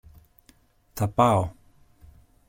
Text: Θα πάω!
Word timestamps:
Θα 0.93 1.07
πάω! 1.07 1.49